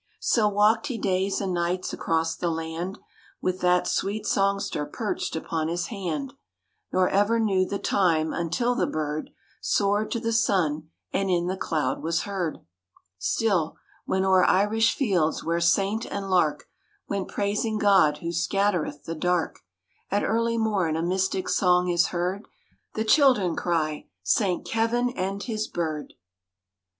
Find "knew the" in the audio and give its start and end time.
7.39-7.77